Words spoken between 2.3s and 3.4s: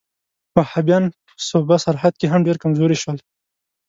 هم ډېر کمزوري شول.